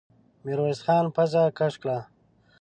ميرويس 0.43 0.79
خان 0.85 1.05
پزه 1.15 1.43
کش 1.57 1.73
کړه. 1.81 1.97